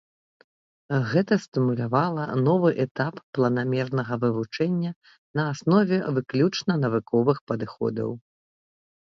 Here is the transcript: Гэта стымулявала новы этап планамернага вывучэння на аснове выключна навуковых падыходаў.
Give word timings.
Гэта 1.09 1.33
стымулявала 1.43 2.23
новы 2.47 2.69
этап 2.85 3.15
планамернага 3.39 4.13
вывучэння 4.25 4.91
на 5.41 5.47
аснове 5.53 5.97
выключна 6.17 6.73
навуковых 6.89 7.37
падыходаў. 7.53 8.09